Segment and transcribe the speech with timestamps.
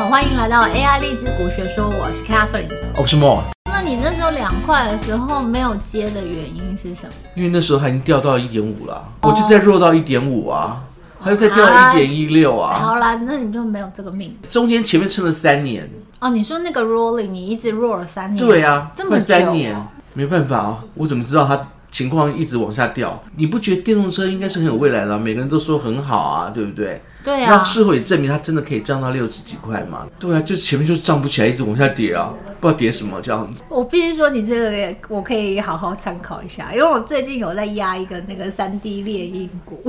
[0.00, 3.42] 好，欢迎来到 AI 荔枝股学说，我是 Catherine，我是 Mo。
[3.70, 7.12] 那你那时候两块的时候没有接的原因是什么？
[7.34, 10.82] 因为那时候它已经掉到一点五了，我就再弱到一点五啊，
[11.22, 12.78] 它又再掉到一点一六啊。
[12.78, 14.34] 好啦，那你就没有这个命。
[14.50, 15.86] 中间前面撑了三年。
[16.18, 18.42] 哦，你说那个 rolling，你一直 roll 了三年？
[18.42, 19.76] 对啊，这么久三年，
[20.14, 21.60] 没办法啊，我怎么知道它？
[21.90, 25.18] 情况一直往下掉，你不觉得电动车应该是很有未来的？
[25.18, 27.02] 每个人都说很好啊，对不对？
[27.24, 27.56] 对啊。
[27.56, 30.06] 那事后也证明它真的可以涨到六十几块嘛？
[30.18, 33.62] 对啊，就前面就涨不起来，一直往下跌啊，不知道跌什么这样子。
[33.68, 39.82] 我必须说，你这个也我可以好好参考一下，因为我最近有在压一个那个三 D 猎鹰股。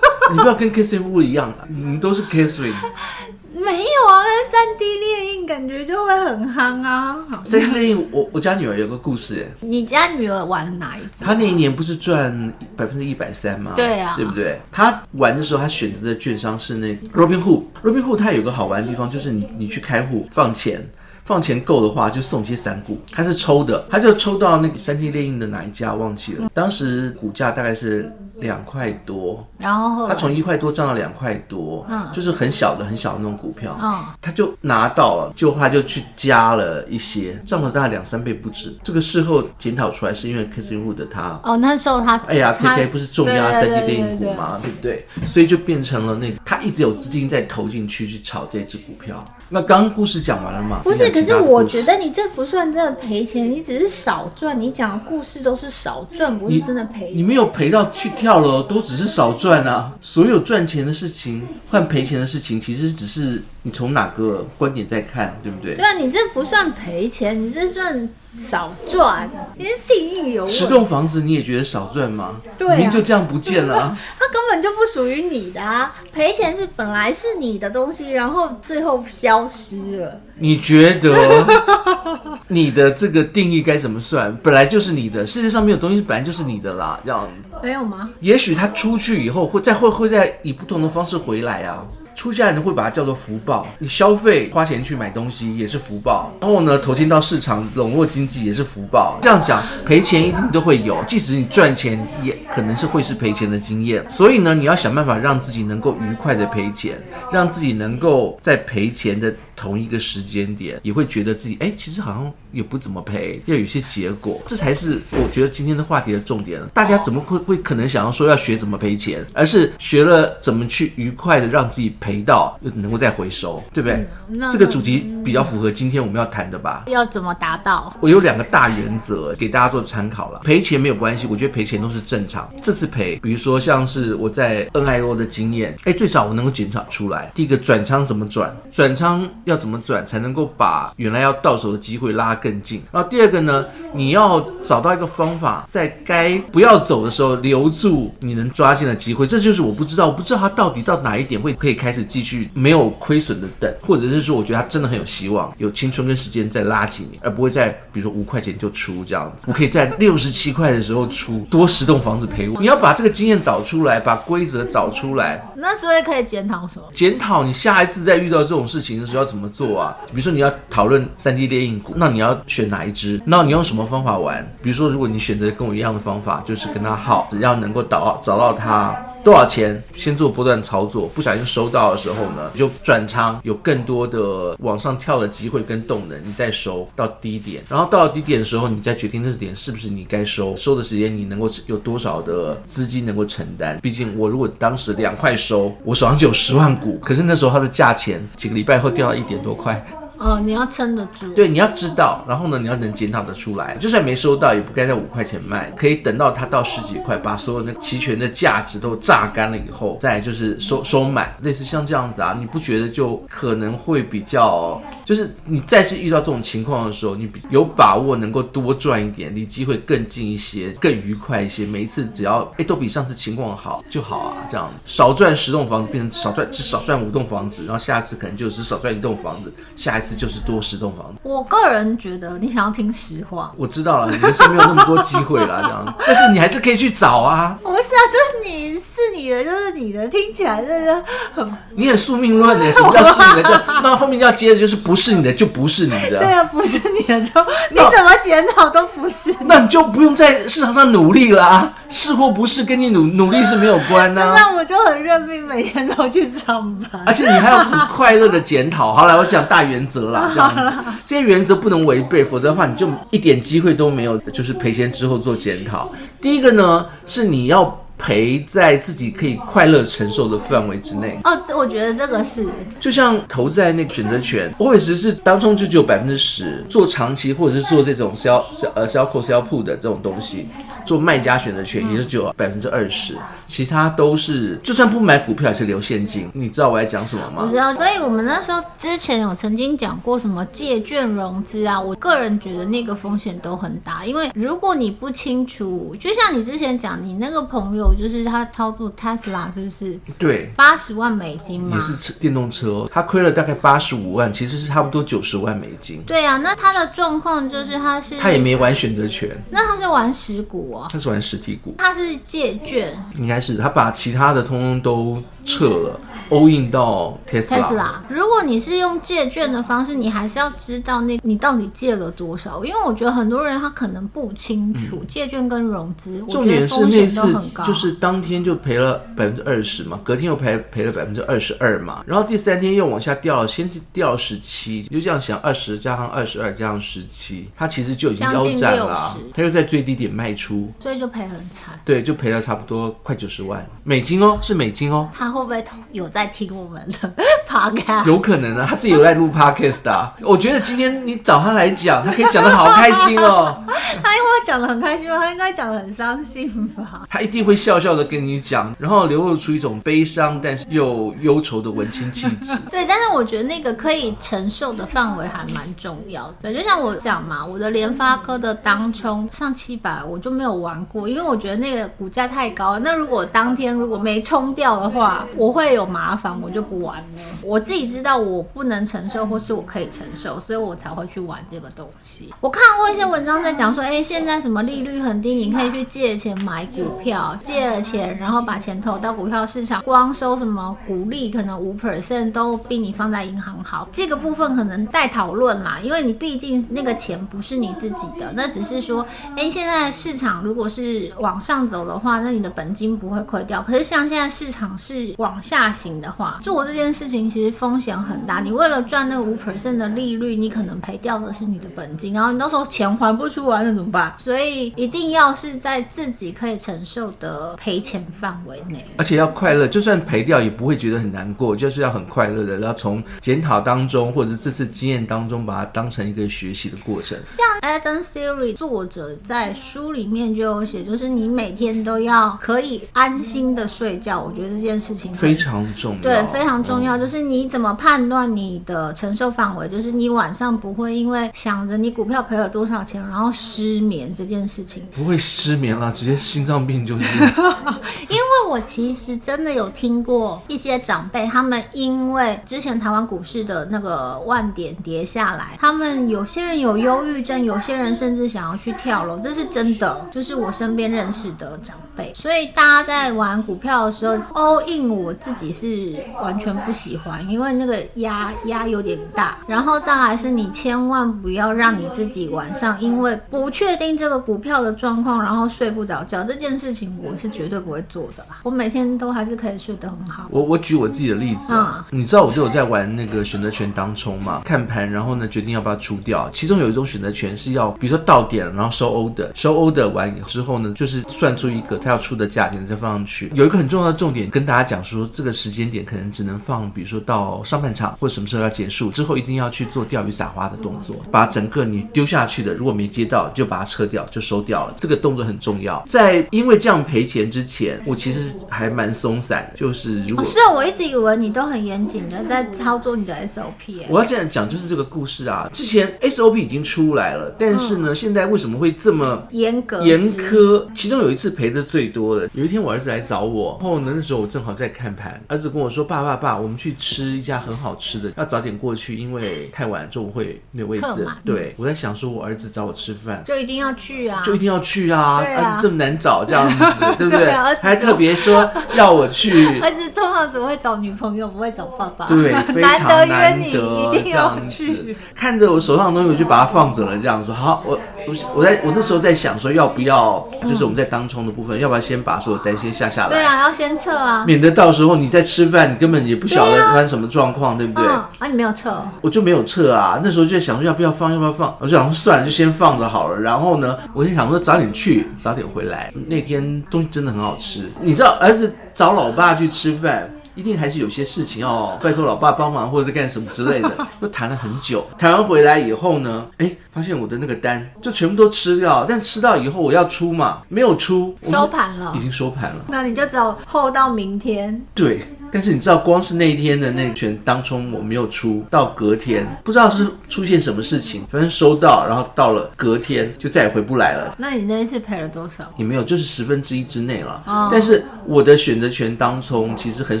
[0.30, 2.72] 你不要跟 Catherine Wu 一样啊，你们都是 Catherine。
[3.54, 7.16] 没有啊，那三 D 猎印感觉就会很夯啊。
[7.44, 9.48] 三 D 列印，我我家女儿有个故事。
[9.60, 11.24] 你家女儿玩哪一只？
[11.24, 13.72] 她那一年不是赚百分之一百三吗？
[13.76, 14.60] 对啊，对不对？
[14.72, 17.62] 她玩的时候，她选择的券商是那个 Robinhood。
[17.84, 20.84] Robinhood 它有个好玩的地方，就是你你去开户放钱，
[21.24, 28.12] 放钱够的话就送一些散股，他是抽的，他就抽到那个三 D 列印的哪一家忘记了，当时股价大概是。
[28.40, 38.76] 两块多，然后他从一块多涨到两块多，嗯，就是很小的很小的那种股票，嗯，他就拿到了，就他就去加了一些，涨了大概两三倍不止。
[38.82, 45.06] 这个事后检讨出来是因为 Catherine Wood 他，哦，那时候他，哎呀，KK 不是重压三 D 列印股嘛，对，对不对？
[45.28, 49.24] 所以就变成了那个，他一直有资金在投进去去炒这只股票。
[49.54, 50.80] 那刚刚故事讲完了嘛？
[50.82, 54.60] 不是，可是我觉得你这不算真的赔钱，你只是少赚。
[54.60, 57.12] 你讲的故事都是少赚，不是真的赔。
[57.14, 59.92] 你没有赔到去跳楼，都只是少赚啊。
[60.02, 65.76] 所有赚钱的事情换赔钱的事情，其实只是你从哪个观点在看，对不对？
[65.76, 68.08] 对啊，你这不算赔钱，你这算。
[68.36, 69.96] 少赚，你的定
[70.26, 70.46] 义有。
[70.46, 72.34] 十栋房子你也觉得少赚吗？
[72.58, 75.94] 对、啊，明明就这样不见了、啊， 它根本就不属于你的啊！
[76.12, 80.20] 赔钱是本来是你的东西，然后最后消失了。
[80.38, 81.46] 你觉得
[82.48, 84.36] 你的这个定义该怎么算？
[84.42, 87.28] 本来就是你的，世界上没有东西本来就是你的啦，这样
[87.62, 88.10] 没有吗？
[88.20, 91.84] 也许他出去以后会再会会再以不同的方式回来啊。
[92.14, 99.18] 出家人会把它叫做福报，你消费花钱去买东西也是福报，然后呢，投进到市场笼络经济也是福报。
[99.20, 104.04] 这样讲，赔钱一定都会有，即使你赚钱，也可能是会是赔钱的经验。
[104.10, 106.92] 所以呢，你要想办法让自己能够愉快的赔钱，
[107.32, 116.60] 让自己能够在赔钱的同一个时间点，也会觉得自己哎，其实好像也不怎么赔，要有些结果，这才是我觉得今天的话题的重点。
[116.72, 124.06] 大家怎么会会可能想要说要学怎么赔钱，而是学了怎么去愉快的让自己赔到又能够再回收，对不对？
[124.28, 126.84] 嗯、这个主题比较符合今天我们要谈的吧？
[126.88, 127.94] 要怎么达到？
[128.00, 130.40] 我有两个大原则给大家做参考了。
[130.40, 132.52] 赔钱没有关系，我觉得赔钱都是正常。
[132.62, 137.30] 这次赔，比如说像是我在 NIO 的经验，哎，最少我能够检查出来。
[137.34, 138.54] 第一个转仓怎么转？
[138.72, 142.82] 转仓要怎么转才能够把原来要到手的机会拉更近？
[142.90, 149.26] 然后第二个呢，你要找到一个方法，在该不要走的时候留住你能抓紧的机会。
[149.26, 159.46] 这就是我不知道，我不知道它到底到哪一点会可以开始继续没有亏损的等，或者是说我觉得它真的很有希望，有青春跟时间再拉几年，而不会在比如说五块钱就出这样子。
[159.46, 162.60] 我可以在六十七块的时候出，多十栋房子赔我。
[162.60, 165.44] 你要把这个经验找出来，把规则找出来。
[165.66, 166.84] 那所以可以检讨什么？
[166.94, 169.96] 检讨你下一次再遇到这种事情的时候要怎么做啊？
[170.08, 173.18] 比如说你要讨论三 D 猎印股，那你要选哪一只？
[173.24, 174.46] 那你用什么方法玩？
[174.62, 178.94] 比如说如果你选择跟我一样的方法，就是跟他耗，只要能够找到找到他。
[179.24, 179.82] 多少钱？
[179.96, 193.78] 先做波段操作，不小心收到的时候呢，你就转仓，有更多的往上跳的机会跟动能，你再收到低点，然后到了低点的时候，你再决定这个点是不是你该收，收的时间你能够有多少的资金能够承担。
[193.80, 199.82] 毕竟我如果当时两块收，我手上就有十万股，可是那时候它的价钱几个礼拜后掉到一点多块。
[200.24, 201.30] 哦，你要撑得住。
[201.34, 203.76] 对，你要知道，然后呢，你要能检讨得出来。
[203.76, 221.66] 就算没收到，也不该在五块钱卖，可以等到它到十几块，把所有的期权的价值都榨干了以后，再就是收收买，类似像这样子啊，你不觉得就可能会比较，就是你再次遇到这种情况的时候，你有把握能够多赚一点，离机会更近一些，更愉快一些。
[221.66, 230.13] 每一次只要哎都比上次情况好就好啊，这样少赚十栋房子变成少赚只少赚五栋房子，然后下次可能就是少赚一栋房子，下一次。
[230.14, 231.14] 就是多十栋房子。
[231.22, 235.94] 我个人觉得，你想要听实话，我知道了，你人生没有那么多机会了，这样。
[236.06, 237.58] 但是你还是可以去找啊。
[237.62, 243.48] 不是啊，就是你是是你的就是你的，听起来真的很你很宿命论的，什么叫是你的？
[243.50, 246.18] 就那后面要接的就是不是你的就不是你的。
[246.20, 247.40] 对啊，不是你的就
[247.70, 249.34] 你怎么检讨都不是。
[249.40, 254.34] 那你就不用在市场上努力了啊，是或不是跟你努努力是没有关呢、啊。
[254.36, 258.94] 那我就很认命，每天都去上班，而且你还要很快乐的检讨。
[258.94, 265.92] 好了，我讲大原则啦， 这样，这些原则不能违背，否则的话你就一点机会都没有，就是赔钱之后做检讨。
[266.20, 267.83] 第一个呢，是你要。
[268.04, 272.46] 赔在自己可以快乐承受的范围之内哦，我觉得这个是，
[272.78, 280.46] 就像投在那个选择权，我也只是当中就只有百分之十，做长期或者是做这种 sell sell 呃 sell call sell put 的这种东西。
[280.86, 283.16] 做卖家选择权也就只有百分之二十，
[283.48, 286.28] 其他都是就算不买股票也是留现金。
[286.34, 287.42] 你知道我在讲什么吗？
[287.42, 299.98] 我知道，所以我们那时候之前有曾经讲过什么借券融资啊，我个人觉得那个风险都很大，因为如果你不清楚，就像你之前讲，你那个朋友就是他操作 Tesla 是不是？
[300.18, 306.02] 对，八十万美金嘛，也是车电动车哦，他亏了大概八十五万，其实是差不多九十万美金。
[306.06, 310.88] 对啊，那他的状况就是他是他也没玩选择权，那他是玩实股哦。
[310.90, 317.94] 他是玩实体股，他是借券，应该是他把其他的通通都撤了，all in 到 Tesla。
[318.08, 326.22] 如果你是用借券的方式，你还是要知道那你到底借了多少，因为我觉得很多人他可能不清楚、嗯、借券跟融资。
[326.28, 327.36] 重点是那次
[327.66, 340.70] 就是当天就赔了百分之二十嘛，隔天又赔赔了百分之二十二嘛，然后第三天又往下掉了，先掉了十七，就这样想，二十加上二十二加上十七，他其实就已经腰斩了，他又在最低点卖出。
[340.80, 345.08] 所以就赔很惨，对，就赔了差不多快九十万美金哦，是美金哦。
[345.12, 345.62] 他会不会
[345.92, 347.12] 有在听我们的
[347.48, 348.06] podcast？
[348.06, 350.12] 有可能啊，他自己有在录 podcast 的啊。
[350.22, 353.62] 我觉得今天你找他来讲，他可以讲的好开心哦。
[354.02, 357.02] 他因为讲的很开心，他应该讲的很伤心吧？
[357.08, 362.52] 他一定会笑笑的跟你讲，然后流露出一种悲伤但是又忧愁的文青气质。
[362.70, 366.34] 对，但是我觉得那个可以承受的范围还蛮重要的。
[366.42, 372.78] 对，就像我讲嘛，我的联发科的当冲上七百，我就没有玩过，因为我觉得那个股价太高了。
[372.80, 377.20] 那如果当天如果没冲掉的话，我会有麻麻烦，我就不玩了。
[377.42, 382.30] 我自己知道我不能承受，或是我可以承受，所以我才会去玩这个东西。
[382.42, 393.88] 我看过一些文章在讲说，哎，现在什么利率很低，你可以去借钱买股票，借了钱然后把钱投到股票市场，光收什么股利可能五 percent 都比你放在银行好。
[393.90, 400.34] 这个部分可能待讨论啦，因为你毕竟那个钱不是你自己的，那只是说，哎，现在市场。
[400.44, 403.62] 如果是往上走的话，那你的本金不会亏掉。
[403.62, 408.40] 可是像现在市场是往下行的话，做这件事情其实风险很大。
[408.40, 414.14] 你为了赚那个五 percent 的利率，你可能赔掉的是你的本金，然后你到时候钱还不出来，那怎么办？
[414.18, 427.16] 所以一定要是在自己可以承受的赔钱范围内，而且要快乐，就算赔掉也不会觉得很难过，就是要很快乐的，要从检讨当中或者这次经验当中把它当成一个学习的过程。
[427.26, 430.24] 像 Adam Series 作者在书里面。
[430.34, 434.20] 就有写，就是你每天都要可以安心的睡觉。
[434.20, 436.96] 我觉得这件事情非常重要，对，非常重要。
[436.96, 439.68] 就是你怎么判断你的承受范围？
[439.68, 444.82] 就是你晚上不会因为想着你股票赔了多少钱，然后失眠这件事情。
[444.94, 447.04] 不会失眠啦，直接心脏病就是。
[448.08, 460.06] 因为我其实真的有听过一些长辈，他们因为之前台湾股市的那个万点跌下来，他们有些人有忧郁症，有些人甚至想要去跳楼，这是真的。
[460.12, 465.73] 就是我身边认识的长辈，所以大家在玩股票的时候，all in 我自己是
[466.22, 469.36] 完全不喜欢，因为那个压压有点大。
[469.46, 476.22] 然后再来是你千万不要让你自己晚上因为不确定这个股票的状况，然后睡不着觉。
[476.24, 478.36] 这件事情我是绝对不会做的啦。
[478.44, 480.28] 我每天都还是可以睡得很好。
[480.30, 484.40] 我我举我自己的例子啊，嗯、你知道我都有在玩那个选择权当冲嘛？
[484.44, 486.30] 看盘，然后呢决定要不要出掉。
[486.32, 490.14] 其中有一种选择权是要，比如说到点然后收 order，收 order 完。
[490.28, 493.32] 之后呢，就是算出一个他要出的价钱再放上去。
[493.34, 504.74] 有一个很重要的重点跟大家讲说，这个时间点可能只能放，比如说到上半场或者什么时候要结束之后，一定要去做钓鱼撒花的动作，把整个你丢下去的，如果没接到，就把它撤掉，就收掉了。
[504.78, 505.82] 这个动作很重要。
[505.86, 513.84] 在因为这样赔钱之前，我其实还蛮松散的，就是如果、哦、是我一直以为你都很严谨的在操作你的 SOP。
[513.88, 519.82] 我要这样讲，就是这个故事啊，之前 SOP 已经出来了，但是呢，嗯、现在为什么会这么严格？
[519.82, 522.28] 严苛，其中有一次赔的最多的。
[522.34, 530.86] 有一天我儿子来找我，然后呢那时候我正好在看盘，儿子跟我说：“爸爸爸，我们去吃一家很好吃的，要早点过去，因为太晚中午会没有位置。”
[531.24, 536.56] 对，我在想说，我儿子找我吃饭，就一定要去啊，就一定要去啊，儿子这么难找，这样子，
[536.98, 537.30] 对不对？
[537.60, 542.06] 还特别说要我去，而且通常只会找女朋友，不会找爸爸。
[542.06, 544.96] 对， 非常难得约你，得一定要去。
[545.14, 553.10] 看着我手上的东西，我就把它放着了，这样说好，我我我在我那时候在想说，要不要就是我们在当冲的部分，嗯、要不要先把所有单先下下来？
[553.10, 557.84] 对啊，要先撤啊，免得到时候你在吃饭，你根本也不晓得发生什么状况，对，不对？
[557.86, 560.00] 嗯、啊，你没有撤，我就没有撤啊。
[560.02, 561.54] 那时候就在想说，要不要放，要不要放？
[561.58, 563.18] 我就想说算了，就先放着好了。
[563.20, 565.92] 然后呢，我就想说早点去，早点回来。
[566.06, 570.10] 那天东西真的很好吃，你知道，儿子找老爸去吃饭。
[570.34, 573.70] 一定还是有些事情要拜托老爸帮忙，或者是干什么之类的。
[574.00, 582.64] 又谈了很久，谈完回来以后呢，哎，发现我的那个单就全部都吃掉，但吃到以后我要出嘛，没有出，收盘了，已经收盘了。
[582.68, 584.60] 那你就只有 hold 到明天。
[584.74, 585.02] 对。
[585.34, 594.14] 但是你知道，光是那一天的那拳当冲我没有出，到隔天不知道是出现什么事情，反正收到，然后到了隔天就再也回不来了。
[594.16, 595.44] 那你那一次赔了多少？
[595.56, 597.20] 也没有，就是十分之一之内了。
[597.26, 597.48] 哦。
[597.50, 600.00] 但是我的选择权当冲其实很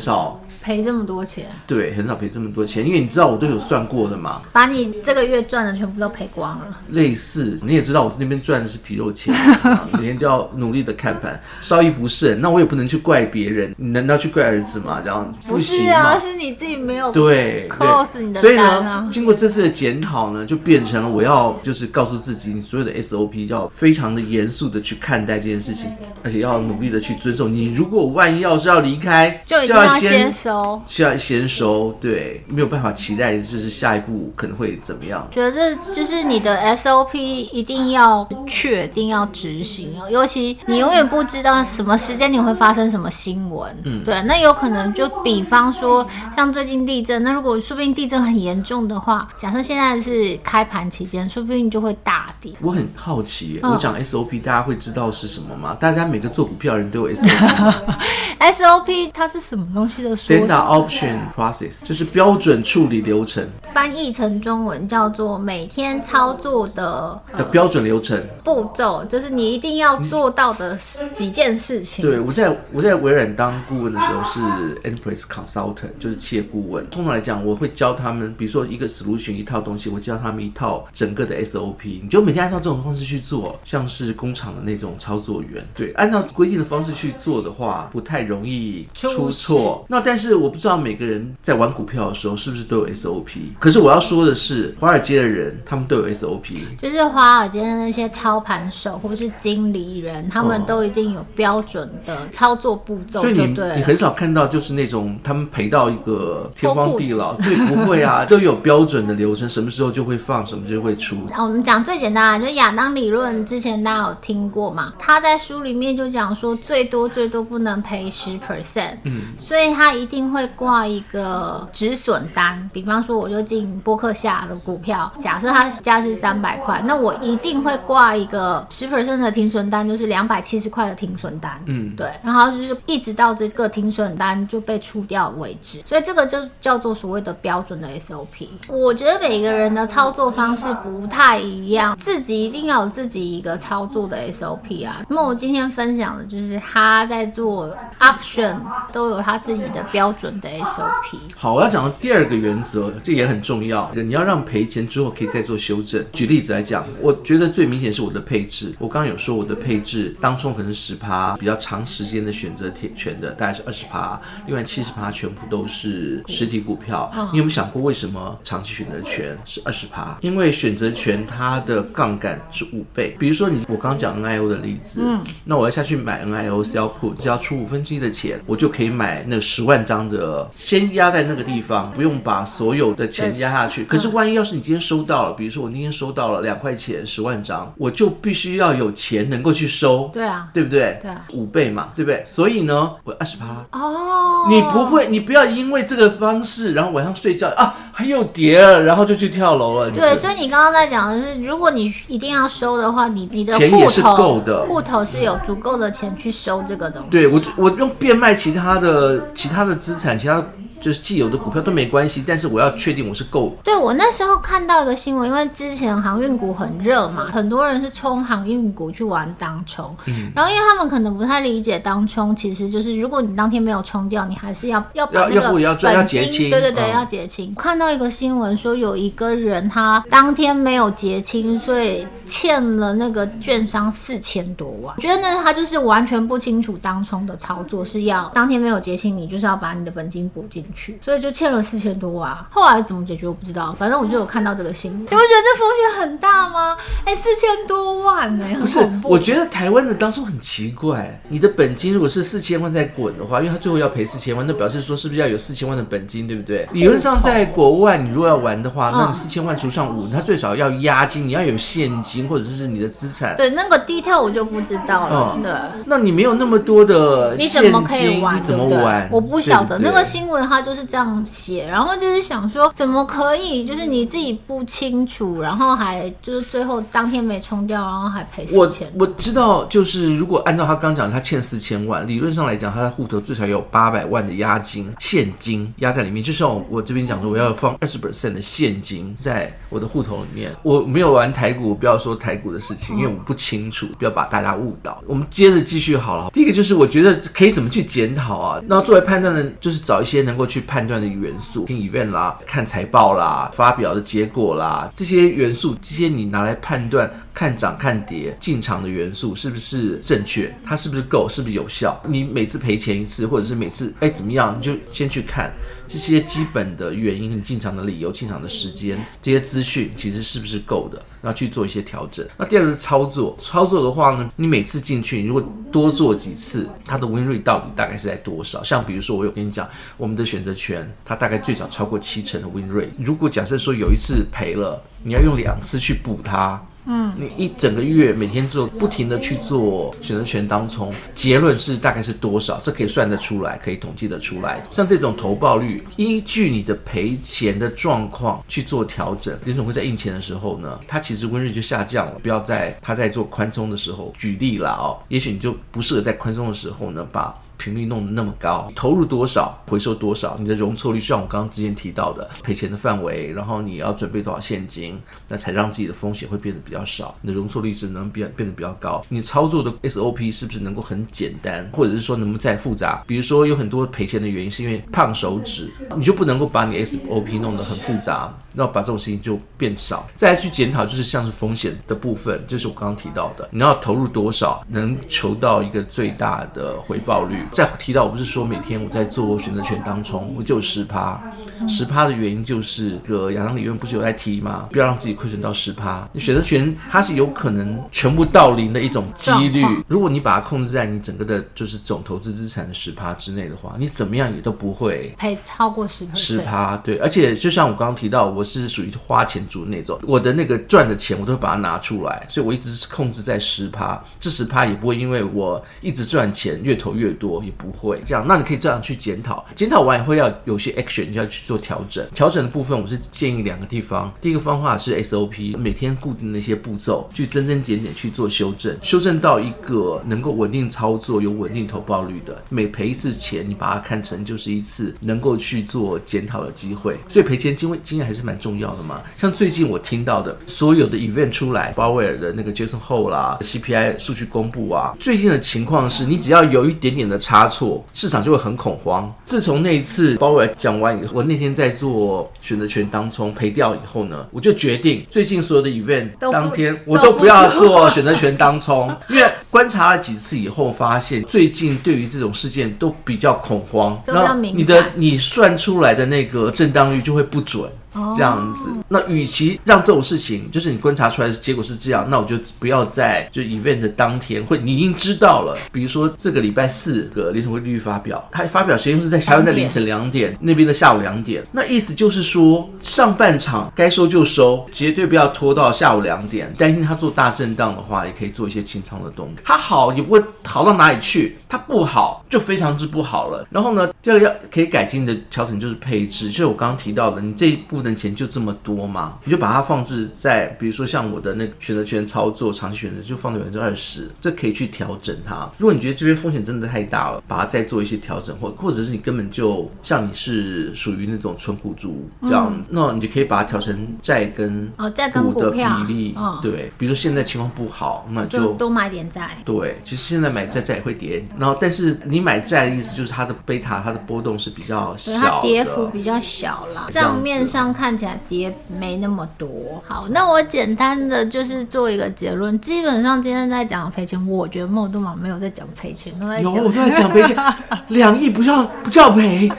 [0.00, 0.40] 少。
[0.64, 6.78] 赔这么多钱，对，很少赔这么多钱，因为你知道我都有算过的嘛，把你这个月赚的全部都赔光了。
[6.92, 9.34] 类似，你也知道我那边赚的是皮肉钱，
[9.92, 15.02] 每天都要努力的看盘，稍一不慎，那我也不能去怪别人，你难道去怪儿子吗？
[15.04, 18.40] 这样不是啊，是你自己没有对 close 你的啊。
[18.40, 25.92] 所以呢，经过这次的检讨呢，就变成了我要就是告诉自己，你所有的 SOP 要非常的严肃的去看待这件事情，
[26.22, 27.46] 而且要努力的去遵守。
[27.46, 30.80] 你如果万一要是要离开，就要先收。
[30.86, 35.26] 需要先收，对，没有办法期待，就是下一步可能会怎么样？
[35.30, 46.06] 觉得就是你的 SOP 一定要确定要执行哦，尤其你永远不知道什么时间你会发生什么新闻，嗯，对，那有可能就比方说
[46.36, 52.52] 像最近地震，那如果说不定地震很严重的话，假设现在是开盘期间，说不定就会大跌。
[52.60, 55.76] 我很好奇，我讲 SOP，大家会知道是什么吗？
[55.80, 60.14] 大家每个做股票的人都有 SOP，SOP 它是什么东西的
[60.46, 70.76] ？Standard Option Process 就是标准处理流程，翻译成中文叫做每天操作的的标准流程步骤，就是你一定要做到的
[71.14, 72.04] 几件事情。
[72.04, 74.40] 对，我在我在微软当顾问的时候是
[74.82, 76.88] Enterprise Consultant，就是企业顾问。
[76.90, 85.66] 通常来讲，我会教他们，比如说一个 solution 一套东西，我教他们一套整个的 SOP，你就每天按照这种方式去做，像是工厂的那种操作员。
[85.74, 89.84] 对，按照规定的方式去做的话，不太容易出错。
[89.88, 93.38] 那但是我不知道每个人在玩股票的时候是不是都有 SOP？
[93.58, 103.20] 可是我要说的是，华尔街的人他们都有 SOP，就是华尔街的那些操盘手或是经理人，他们都一定有标准的操作步骤。
[103.20, 111.16] 所以你你很少看到就是那种他们赔到一个天荒地老， 对，不会啊，都有标准的流程，什么时候就会放，什么就会出。
[111.38, 114.92] 我们讲最简单的，就是亚当理论，之前大家有听过嘛？
[114.98, 120.48] 他在书里面就讲说，最多最多不能赔十 percent，嗯，所以他一定会。
[120.56, 131.60] 挂一个止损单，比方说我就进波克夏的股票，假设它价是三百块，那我一定会挂一个十 percent 的停损单，就是两百七十块的停损单。
[131.66, 138.48] 嗯，对，然后就是一直到这个停损单就被出掉为止，所以这个就叫做所谓的标准的 SOP。
[138.68, 145.02] 我觉得每个人的操作方式不太一样，自己一定要有自己一个操作的 SOP 啊。
[145.08, 148.56] 那么我今天分享的就是他在做 option
[148.92, 150.34] 都有他自己的标准。
[150.40, 153.90] 的 SOP 好，我要讲的第二个原则，这也很重要。
[153.94, 156.04] 你要让赔钱之后可以再做修正。
[156.12, 158.74] 举例子来讲，我觉得最明显是我的配置。
[158.78, 167.10] 我刚刚有说我的配置当中可能是十趴，比较长时间的选择权的大概是二十趴，另外七十趴全部都是实体股票。
[167.32, 170.18] 你有没有想过为什么长期选择权是二十趴？
[170.20, 173.16] 因为选择权它的杠杆是五倍。
[173.20, 180.48] 比如说你我刚刚讲 NIO 的例子，嗯，那我要下去买 NIO sell put，只要出五分之一的钱，我就可以买那十万张的。
[180.50, 183.84] 先压在那个地方，不用把所有的钱压下去。
[183.84, 190.10] 可是万一要是你今天收到了，比如说我那天收到了两块钱十万张，我就必须要有钱能够去收。
[190.12, 190.98] 对啊，对不对？
[191.02, 192.24] 对啊，五倍嘛，对不对？
[192.26, 193.46] 所以呢，我二十趴。
[193.72, 199.90] 哦，你不会，你不要因为这个方式，然后晚上睡觉啊，还有跌了，然后就去跳楼了。
[199.90, 207.08] 对，所以你刚刚在讲的是，如果你一定要收的话，你你的钱也是够的，户头是有足够的钱去收这个东西。
[207.08, 210.18] 对我，我用变卖其他的其他的资产。
[210.18, 210.44] 其他
[210.84, 213.56] 就是既有的股票都没关系，但是我要确定我是够。
[213.64, 227.50] 对，我那时候看到一个新闻，因为之前航运股很热嘛，很多人是冲航运股去玩当冲，嗯，然后因为他们可能不太理解当冲，其实就是如果你当天没有冲掉，你还是要要把那个本金，对对对，要结清。
[227.50, 234.94] 嗯、看到一个新闻说有一个人他当天没有结清，所以欠了那个券商四千多万。
[234.96, 242.36] 我觉得呢他就是完全不清楚当冲的操作是要当天没有结清，你就是要把你的本金补进去，所以就欠了四千多万。
[242.50, 245.00] 后来怎么解决我不知道，反正我就有看到这个新闻。
[245.00, 246.76] 你会觉得这风险很大吗？
[247.04, 248.44] 哎，四千多万呢。
[248.60, 256.68] 不是，我觉得台湾的当初很奇怪，你的本金如果是四千万在滚的话，因为他最后要赔四千万，那表示说是不是要有四千万的本金，对不对？
[256.72, 263.36] 理论上在国外，你如果要玩的话，那你四千万除上五，他最少要押金，你要有现金或者是你的资产。
[263.36, 265.38] 对，那个 detail 我就不知道了。
[265.42, 265.52] 对，
[265.86, 268.36] 那你没有那么多的现金，你怎么可以玩？
[268.36, 269.08] 你怎么玩？
[269.10, 278.90] 我不晓得那个新闻它就是这样写，然后就是想说怎么可以，就是你自己不清楚，然后还就是最后当天没冲掉，然后还赔四千。
[278.98, 286.24] 我我知道，就是如果按照他刚讲，他欠四千万，理论上来讲，他的户头最少有八百万的押金现金压在里面。
[286.24, 290.54] 就像我，我这边讲说，我要放二十 percent 的现金在我的户头里面。
[290.62, 295.02] 我没有玩台股，不要说台股的事情，因为我不清楚，不要把大家误导。
[295.06, 296.30] 我们接着继续好了。
[296.30, 298.62] 第一个就是我觉得可以怎么去检讨啊？
[298.66, 310.54] 那作为判断的，就是找一些能够去判断的元素，听 event 啦，看财报啦，发表的结果啦，这些元素，这些你拿来判断看涨看跌进场的元素是不是正确？
[310.64, 311.26] 它是不是够？
[311.28, 312.00] 是不是有效？
[312.06, 315.52] 你每次赔钱一次，或者是每次哎怎么样，你就先去看
[315.88, 321.02] 这些基本的原因，你进场的理由、进场的时间，这些资讯其实是不是够的？
[321.24, 322.26] 要去做一些调整。
[322.36, 328.62] 那第二个是操作，操作的话呢，你每次进去，你如果多做几次，它的 win rate 到底大概是在多少？
[328.62, 332.90] 像比如说，我有跟你讲，我们的选择权，它大概最少超过七成的 win rate。
[332.98, 336.60] 如果假设说有一次赔了，你要用两次去补它。
[336.86, 342.60] 嗯，你一整个月每天做，不停的去做选择权当冲，结论是大概是多少？
[342.62, 344.62] 这可以算得出来，可以统计得出来。
[344.70, 349.38] 像这种投报率，依据你的赔钱的状况去做调整。
[349.44, 352.18] 联总会在印钱的时候呢，它其实 win rate 就下降了。
[352.22, 357.34] 不要在它在做宽松的时候，举例了哦，也许你就不适合在宽松的时候呢把。
[357.56, 369.04] 频率弄得那么高，投入多少回收多少，你的容错率像我刚刚之前提到的赔钱的范围，然后你要准备多少现金，那才让自己的风险会变得比较少，你的容错率是能变变得比较高。
[369.08, 373.02] 你操作的 SOP 是不是能够很简单，或者是说能不能再复杂？
[373.06, 380.06] 比如说有很多赔钱的原因是因为胖手指，你就不能够把你 SOP 弄得很复杂，然后把这种事情就变少。
[380.16, 387.43] 再去检讨就是像是风险的部分，就是我刚刚提到的，你要投入多少能求到一个最大的回报率。
[387.52, 391.20] 再提到，我不是说每天我在做选择权当中，我就十趴，
[391.68, 394.68] 十趴的原因就是个亚当理论不是有在提吗？
[394.70, 396.08] 不要让自己亏损到十趴。
[396.12, 406.76] 你选择权它是有可能全部到零的一种几率，如果你把它控制在你整个的就是总投资资产的十趴之内的话，你怎么样也都不会赔超过十十趴。
[406.78, 417.33] 对，而且就像我刚刚提到，我是属于花钱族那种，我的那个赚的钱我都会把它拿出来，所以我一直是控制在十趴，这十趴也不会因为我一直赚钱越投越多。
[417.42, 422.06] 也不会这样，那你可以这样去检讨，检讨完以后要有些 action，你就要去做调整。
[422.14, 424.12] 调整的部分，我是建议两个地方。
[424.20, 432.42] 第一个方法是 SOP，每天固定的那些步骤，去增增减减去做修正，修正到一个能够稳定操作、有稳定投报率的。
[432.50, 436.98] 每赔一次钱，你把它看成就是一次能够去做检讨的机会。
[437.08, 439.02] 所以赔钱经经验还是蛮重要的嘛。
[439.16, 447.44] 像最近我听到的所有的 event 出来，鲍威尔的那个 Jason Hole 啦，CPI 数据公布啊，最近的情况是你只要有一点点的差。
[447.54, 449.12] 错，市场就会很恐慌。
[449.22, 467.70] 自从那一次鲍威尔讲完以后，我那天在做选择权当冲赔掉以后呢，我就决定最近所有的 event 当天我都不要做选择权当冲， 因为观察了几次以后，发现最近对于这种事件都比较恐慌，然后你的你算出来的那个震荡率就会不准。
[468.16, 489.36] 这样子，那与其让这种事情，就是你观察出来的结果是这样，那我就不要在就 event 的当天，会你已经知道了，比如说这个礼拜四个联储会利率发表，它发表时间是在台湾的凌晨两点，那边的下午两点，那意思就是说上半场该收就收，绝对不要拖到下午两点，担心它做大震荡的话，也可以做一些清仓的动作。
[489.44, 493.46] 它好也不会好到哪里去，它不好就非常之不好了。
[493.50, 497.83] 然后呢，第二个要可以改进的调整就是配置，就是我刚刚提到的，你这一步。
[497.84, 499.18] 能钱就这么多吗？
[499.24, 505.48] 你就把它放置在，比如说像我的那个选择权操作，长期选择就放在百分之二十，这可以去调整它。
[505.58, 515.58] 如果你觉得这边风险真的太大了，把它再做一些调整，或或者是你根本就像你是属于那种纯股族这样，嗯、那你就可以把它调成债跟哦债跟股的比
[515.92, 519.36] 例，哦、对，比如说现在情况不好，那就，就多买点债。
[519.44, 529.48] 对，其实现在买债债也会跌，然后但是你买债的意思就是它的贝塔它的波动是比较小的，它跌幅比较小啦，账面上看起来跌没那么多。
[529.86, 537.36] 好，那我简单的就是做一个结论，基本上今天在讲赔钱，我觉得梦多玛没有在讲赔钱，都在有我都在讲赔钱，
[537.88, 539.50] 两亿不叫不叫赔，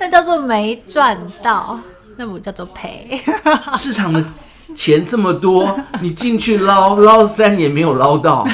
[0.00, 1.78] 那叫做没赚到，
[2.16, 3.20] 那不叫做赔。
[3.76, 4.24] 市场的
[4.74, 8.48] 钱这么多，你进去捞捞三年没有捞到。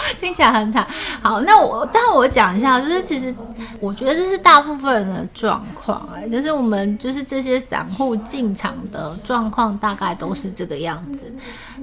[0.20, 0.86] 听起来很惨。
[1.22, 3.34] 好，那我但我讲一下，就是其实
[3.80, 11.32] 我觉得这是大部分人的状况，哎，就是我们就是这些散户进场的状况，大概都是这个样子。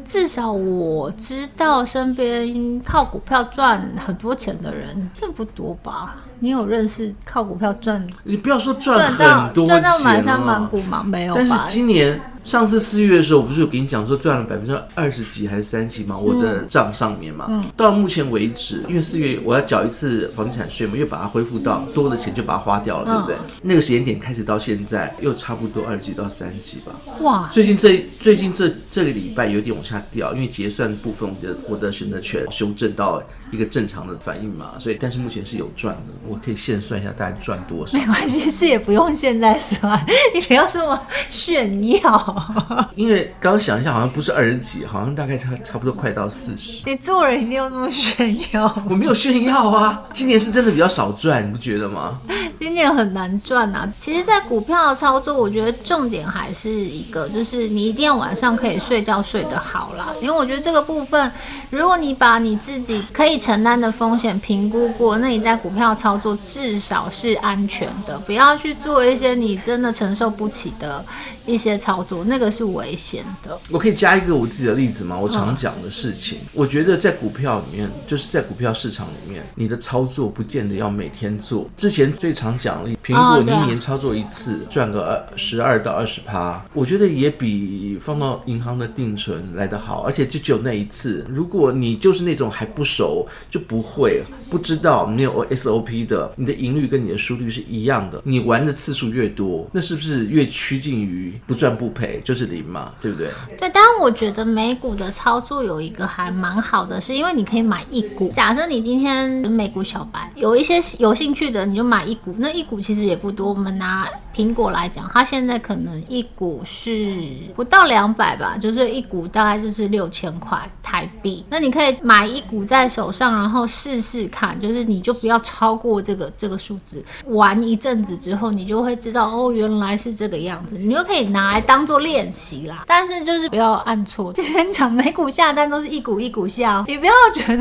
[0.03, 6.17] 至少我知道身边靠股票赚很多钱的人，这不多吧？
[6.39, 8.05] 你有认识靠股票赚？
[8.23, 11.01] 你不要说赚很多，赚到满山满谷吗？
[11.03, 11.41] 没有吧？
[11.49, 12.21] 但是今年。
[12.45, 16.15] 上次四月的时候，我不是有给你讲说赚了百分之二十几还是三十几吗？
[16.15, 23.35] 我的账上面嘛，嗯、到目前为止，因为四月我要缴一次房地产税嘛，又把它恢复到多的钱就把它花掉了，对不对？
[23.35, 26.91] 嗯、那个时间点开始到现在，又差不多二十几到三十几吧。
[27.21, 27.49] 哇！
[27.51, 37.97] 最近这最近这这个礼拜有点往下掉，因为结算部分我的我的选择权修正到一个正常的反应嘛，所以但是目前是有赚的，我可以现算一下大概赚多少。
[37.97, 39.99] 没关系，是也不用现在算，
[40.33, 42.55] 你不要这么炫耀。
[42.95, 46.83] 因为刚刚想一下，好像不是二十几，好像大概差差不多快到四十。
[46.85, 48.83] 你做人一定要这么炫耀？
[48.89, 52.19] 我没有炫耀啊，今年是真的比较少赚，你不觉得吗？
[52.59, 53.91] 今年很难赚啊。
[53.99, 60.07] 其实，在股票的操作，我觉得重点还是一个，就是你一定要晚上可以睡觉睡得好啦。
[60.21, 61.31] 因为我觉得这个部分，
[61.69, 68.17] 如果你把你自己可以承担的风险评估过，那你在股票操作至少是安全的。
[68.19, 71.03] 不要去做一些你真的承受不起的
[71.45, 73.57] 一些操作，那个是危险的。
[73.69, 75.17] 我可以加一个我自己的例子吗？
[75.17, 81.69] 我常讲的事情，嗯、我觉得在股票里面，就是在股票市场里面，你的操作不见得要每天做。
[81.75, 90.01] 之前最常讲的苹果，你一年操作一次赚个二十二到二十趴，我觉得也比放到银行的定存来得好。
[90.03, 98.21] 而且就只有那一次，如果你就是那种还不熟，就不会不知道没有 SOP 的，你的盈率跟你的输率是一样的。
[98.23, 101.33] 你玩的次数越多，那是不是越趋近于？
[101.47, 103.29] 不赚不赔就是零嘛，对不对？
[103.57, 108.29] 对，但我觉得美股的操作有一个还蛮好的，是因为你可以买买一股。
[108.29, 112.33] 假设你今天美股小白，有一些有兴趣的，你就买一股。
[112.39, 117.17] 那一股其实也不多，我们拿苹果来讲，它现在可能一股是
[117.53, 121.43] 不到两百吧，就是一股大概就是六千块台币。
[121.49, 127.03] 那你可以买一股在手上，然后试试看，就是你就不要超过这个这个数字。
[127.25, 131.25] 玩一阵子之后，你就会知道哦，原来是这个样子，你就可以。
[131.25, 134.31] 拿来当做练习啦，但是就是不要按错。
[134.31, 137.54] 之前讲美股下单都是一股一股下，你不要觉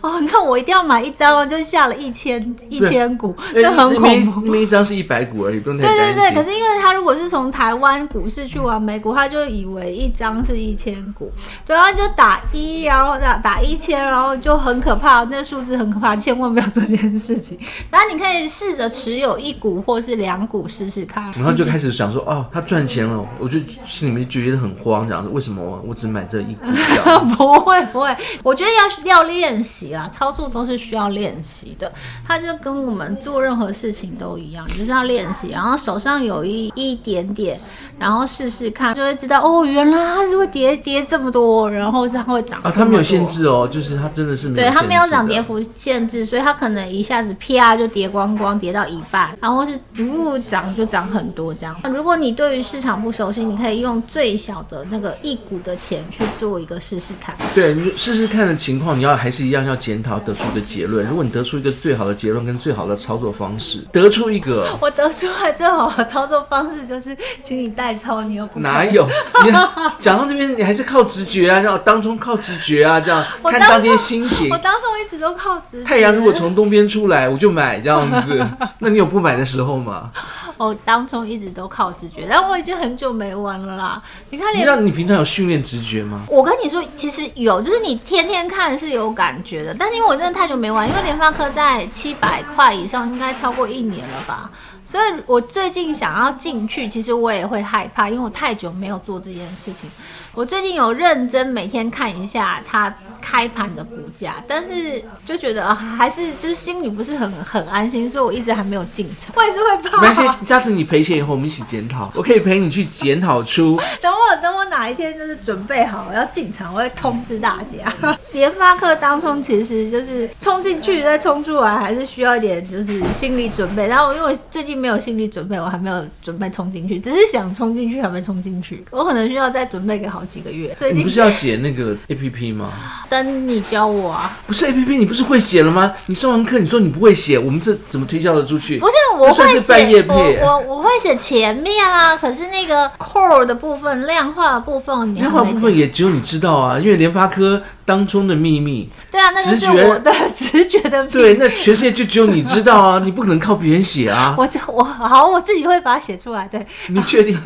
[0.00, 4.46] 哦，那我一定要买一张哦，就下了一千一千股，这很恐怖。
[4.46, 6.14] 那一张是一百股而已，不用太担心。
[6.14, 11.30] 对对对，可是因为他如果是从台湾股市去玩美股，他就以为一张是一千股，
[11.66, 17.58] 对，然后就打一，然后打打一千，然后就很可怕，那数字很可怕，千万不要做这件事情。
[17.90, 23.22] 然后你可以试着持有一股或是两股试试看，然后就开始想说哦，他赚钱了。
[23.38, 27.20] 我就心里面觉得很慌，这样子为什么我只买这一股票？
[27.36, 31.90] 不会不会，我觉得要要练习啦，操作都是需要练习的。
[32.26, 37.58] 它就跟我们做任何事情都一样，就是要练习，然后手上有一一点点，
[37.98, 42.72] 然后试试看，就会知道哦，原来它是会跌跌这么多，然后是它会涨啊。
[42.74, 44.78] 它没有限制哦，就是它真的是没有限制。
[44.78, 51.74] 对，它没有涨跌幅限制，所以它可能一下子啪就跌光光，跌到一半，然后是逐步涨就涨很多这样。
[51.84, 57.34] 如果你对于市场不熟悉，你可以用最小的那个一股的钱去做一个试试看。
[57.54, 61.06] 对，你试试看的情况，你要还是一样要检讨，得出一个结论。
[61.06, 69.06] 如果你得出一个最好的结论跟最好的操作方式，得出一个， 我得出来最好的操作方式就是，请你代操，你又不哪有？
[69.46, 69.52] 你
[70.00, 74.48] 讲到这边，你还是靠直觉啊，要当中靠直觉啊，这样看当天心情。
[74.50, 75.84] 我当时我一直都靠直觉。
[75.84, 78.44] 太阳如果从东边出来，我就买这样子。
[78.80, 80.10] 那你有不买的时候吗？
[80.56, 84.02] 我当中一直都靠直觉，但我已经很久没玩了啦。
[84.30, 86.22] 你看，你，那你平常有训练直觉吗？
[86.28, 89.74] 我跟你说，其实有，就是你天天看是有感觉的。
[89.78, 94.50] 但是因为我真的太久没玩，因为联发科在七百块以上，应该超过一年了吧。
[94.84, 99.88] 所以我最近想要进去，其实我也会害怕，因为我太久没有做这件事情。
[100.34, 109.32] 我最近有认真每天看一下它开盘的股价，但是就觉得还是就是心里不是很很安心，所以我一直还没有进场。
[109.36, 110.02] 我也是会怕。
[110.02, 112.10] 没关系，下次你赔钱以后，我们一起检讨。
[112.16, 113.80] 我可以陪你去检讨出。
[114.00, 117.92] 等我等我哪一天就是准备好我要进场，我会通知大家。
[118.32, 123.86] 联发科当中其实就是冲进去再冲出来，还是需要一点就是心理准备。
[123.86, 128.84] 然后因为最近没有心理准备，我还没有准备冲进去，只是想冲进去还没冲进去。
[128.90, 130.22] 我可能需要再准备个好。
[130.32, 132.72] 几个月，最近你不是要写那个 A P P 吗？
[133.12, 134.38] 等你教我啊！
[134.46, 135.92] 不是 A P P，你不是会写了吗？
[136.06, 138.78] 你上完课，你说你不会写，我们这怎么推销的出去？
[138.78, 142.16] 不是，我会写，我我我会写前面啊。
[142.16, 147.62] 可是那个 core 的部分，量化的部分，量化部分也只有你知道啊，因为联发科。
[147.84, 151.12] 当中的秘密，对啊，那个是我的 直觉的秘密。
[151.12, 154.34] 对，那全世界就只有你知道啊， 你不可能靠别人写啊。
[154.38, 156.46] 我就我好，我自己会把它写出来。
[156.48, 157.38] 对，你确定？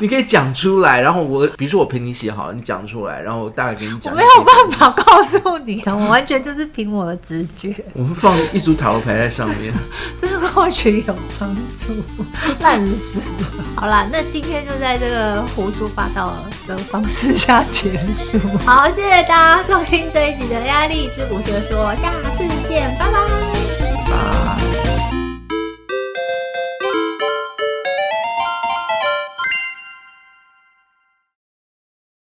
[0.00, 4.12] 你可以讲出来，然后我，比如说我陪你写好了，你讲出来，然后我大概给你讲。
[4.12, 7.74] 我没有办法告诉你啊，我完全就是凭我的直觉。
[7.92, 9.72] 我们放一组塔罗牌在上面，
[10.20, 11.94] 这个或许有帮助。
[12.60, 13.64] 烂死了。
[13.76, 16.32] 好啦，那今天就在这个胡说八道
[16.66, 18.38] 的方式下结束。
[18.64, 19.62] 好，谢谢大家
[20.12, 23.28] 这一集的压力之谷就说下次见拜拜。
[24.08, 24.93] 拜。